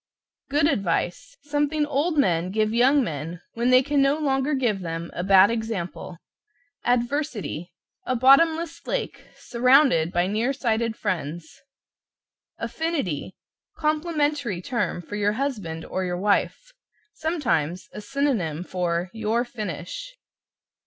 =GOOD 0.49 0.65
ADVICE= 0.65 1.37
Something 1.43 1.85
old 1.85 2.17
men 2.17 2.49
give 2.49 2.73
young 2.73 3.03
men 3.03 3.39
when 3.53 3.69
they 3.69 3.83
can 3.83 4.01
no 4.01 4.17
longer 4.17 4.55
give 4.55 4.79
them 4.81 5.11
a 5.13 5.23
bad 5.23 5.51
example. 5.51 6.17
=ADVERSITY= 6.85 7.71
A 8.07 8.15
bottomless 8.15 8.87
lake, 8.87 9.27
surrounded 9.35 10.11
by 10.11 10.25
near 10.25 10.53
sighted 10.53 10.95
friends. 10.97 11.61
=AFFINITY= 12.57 13.35
Complimentary 13.77 14.59
term 14.59 15.03
for 15.03 15.15
your 15.17 15.33
husband 15.33 15.85
or 15.85 16.03
your 16.03 16.17
wife. 16.17 16.73
Sometimes 17.13 17.87
a 17.93 18.01
synonym 18.01 18.63
for 18.63 19.11
"Your 19.13 19.45
finish." 19.45 20.17